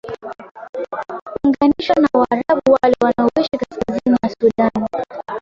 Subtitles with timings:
[1.45, 4.87] unganishwa na waarabu wale wanaoishi kaskazini ya sudan